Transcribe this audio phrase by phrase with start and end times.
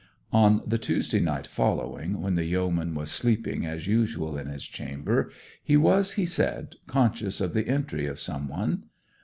[0.33, 5.29] On the Tuesday night following, when the yeoman was sleeping as usual in his chamber,
[5.63, 8.85] he was, he said, conscious of the entry of some one.